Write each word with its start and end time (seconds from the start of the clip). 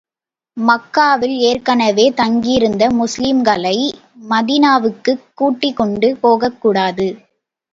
மக்காவில் 0.57 1.35
ஏற்கனவே 1.41 2.11
தங்கியிருந்த 2.11 2.87
முஸ்லிம்களை, 2.91 3.75
மதீனாவுக்குக் 4.29 5.25
கூட்டிக் 5.33 5.75
கொண்டு 5.75 6.17
போகக் 6.17 6.61
கூடாது. 6.61 7.07